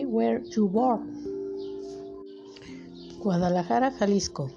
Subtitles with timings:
[0.00, 1.02] were you born?
[3.20, 4.50] Guadalajara, Jalisco.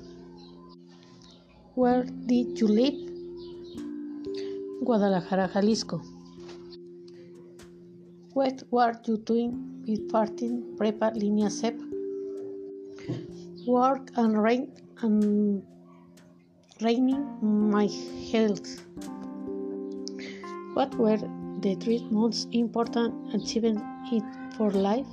[1.76, 2.98] Where did you live?
[4.84, 6.02] Guadalajara, Jalisco.
[8.34, 11.76] What were you doing with parting prepa línea SEP?
[13.68, 14.72] Work and rain
[15.02, 15.64] and
[16.82, 17.24] raining
[17.76, 17.88] my
[18.32, 18.68] health.
[20.74, 21.22] What were
[21.62, 23.84] the three most important achievements
[24.58, 25.08] for life?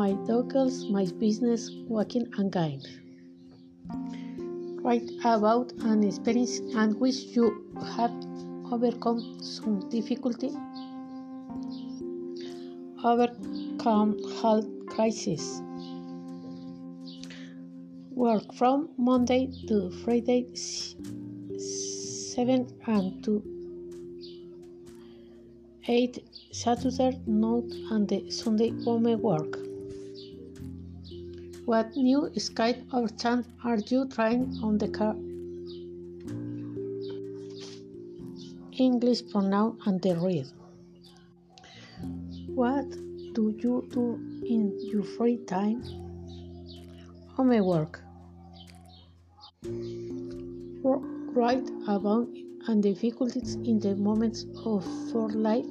[0.00, 2.86] My dogs, my business, walking and guide.
[4.82, 8.10] Write about an experience and which you have
[8.72, 10.52] overcome some difficulty.
[13.04, 15.60] Overcome health crisis.
[18.12, 23.42] Work from Monday to Friday 7 and to
[25.86, 29.69] 8 Saturday note and the Sunday home work.
[31.66, 35.14] What new skill or chant are you trying on the car?
[38.72, 40.46] English pronoun and the read.
[42.54, 42.90] What
[43.34, 45.82] do you do in your free time?
[47.36, 48.00] Homework.
[51.32, 52.28] Write about
[52.66, 55.66] and difficulties in the moments of for life.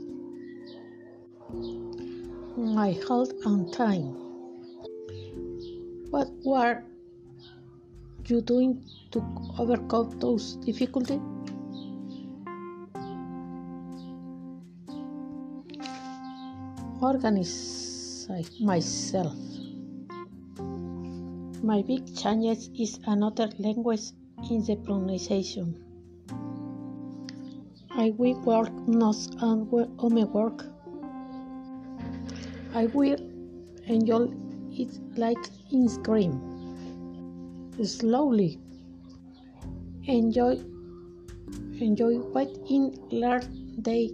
[2.55, 4.28] My health and time.
[6.09, 6.81] What were
[8.25, 9.23] you doing to
[9.59, 11.21] overcome those difficulties?
[16.99, 18.27] Organize
[18.59, 19.35] myself.
[21.61, 24.11] My big challenge is another language
[24.49, 25.75] in the pronunciation.
[27.91, 30.65] I will work notes and homework.
[32.73, 33.17] I will
[33.85, 34.29] enjoy
[34.79, 36.33] it like ice cream.
[37.83, 38.57] Slowly.
[40.05, 40.57] Enjoy
[41.79, 43.43] enjoy what in learn
[43.81, 44.11] day